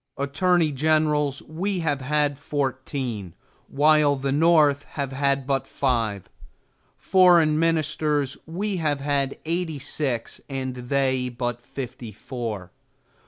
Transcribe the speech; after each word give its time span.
Attorney 0.17 0.71
generals 0.71 1.43
we 1.43 1.81
have 1.81 2.01
had 2.01 2.39
fourteen, 2.39 3.35
while 3.67 4.15
the 4.15 4.31
North 4.31 4.81
have 4.97 5.11
had 5.11 5.45
but 5.45 5.67
five. 5.67 6.27
Foreign 6.97 7.59
ministers 7.59 8.35
we 8.47 8.77
have 8.77 8.99
had 8.99 9.37
eighty 9.45 9.77
six 9.77 10.41
and 10.49 10.73
they 10.73 11.29
but 11.29 11.61
fifty 11.61 12.11
four. 12.11 12.71